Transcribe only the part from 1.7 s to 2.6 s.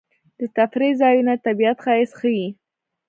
ښایست ښيي.